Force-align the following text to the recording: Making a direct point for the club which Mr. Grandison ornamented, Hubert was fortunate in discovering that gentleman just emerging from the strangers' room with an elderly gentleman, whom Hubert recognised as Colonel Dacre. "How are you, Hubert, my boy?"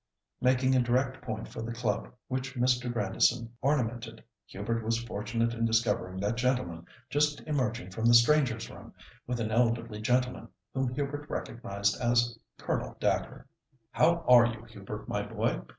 Making 0.41 0.73
a 0.75 0.81
direct 0.81 1.21
point 1.21 1.47
for 1.47 1.61
the 1.61 1.71
club 1.75 2.11
which 2.27 2.55
Mr. 2.55 2.91
Grandison 2.91 3.51
ornamented, 3.61 4.23
Hubert 4.47 4.83
was 4.83 4.97
fortunate 5.03 5.53
in 5.53 5.63
discovering 5.63 6.19
that 6.21 6.37
gentleman 6.37 6.87
just 7.11 7.39
emerging 7.41 7.91
from 7.91 8.05
the 8.05 8.15
strangers' 8.15 8.67
room 8.67 8.95
with 9.27 9.39
an 9.39 9.51
elderly 9.51 10.01
gentleman, 10.01 10.47
whom 10.73 10.91
Hubert 10.95 11.29
recognised 11.29 12.01
as 12.01 12.35
Colonel 12.57 12.97
Dacre. 12.99 13.45
"How 13.91 14.25
are 14.27 14.47
you, 14.47 14.63
Hubert, 14.65 15.07
my 15.07 15.21
boy?" 15.21 15.61